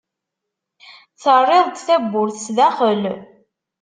Terriḍ-d 1.21 1.77
tawwurt 1.85 2.35
sdaxel. 2.45 3.03